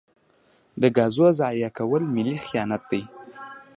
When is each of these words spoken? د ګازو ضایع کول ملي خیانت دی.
د 0.81 0.83
ګازو 0.97 1.25
ضایع 1.39 1.69
کول 1.77 2.03
ملي 2.15 2.35
خیانت 2.45 2.81
دی. 2.91 3.01